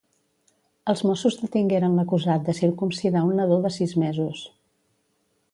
Els 0.93 1.03
mossos 1.09 1.37
detingueren 1.41 1.99
l'acusat 1.99 2.49
de 2.49 2.57
circumcidar 2.63 3.25
un 3.29 3.39
nadó 3.41 3.61
de 3.67 3.75
sis 3.79 3.97
mesos. 4.07 4.45